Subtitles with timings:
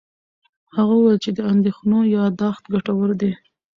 [0.75, 3.31] هغه وویل چې د اندېښنو یاداښت ګټور دی.